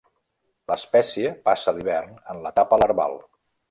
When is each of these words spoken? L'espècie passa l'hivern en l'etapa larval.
L'espècie 0.71 1.35
passa 1.51 1.77
l'hivern 1.77 2.19
en 2.35 2.45
l'etapa 2.47 2.85
larval. 2.85 3.19